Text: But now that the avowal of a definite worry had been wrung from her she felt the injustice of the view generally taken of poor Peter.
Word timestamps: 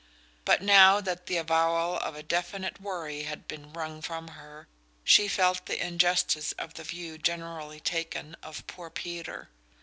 But 0.45 0.63
now 0.63 0.99
that 0.99 1.27
the 1.27 1.37
avowal 1.37 1.95
of 1.99 2.15
a 2.15 2.23
definite 2.23 2.81
worry 2.81 3.21
had 3.21 3.47
been 3.47 3.71
wrung 3.71 4.01
from 4.01 4.29
her 4.29 4.67
she 5.03 5.27
felt 5.27 5.67
the 5.67 5.77
injustice 5.79 6.53
of 6.53 6.73
the 6.73 6.83
view 6.83 7.19
generally 7.19 7.79
taken 7.79 8.35
of 8.41 8.65
poor 8.65 8.89
Peter. 8.89 9.51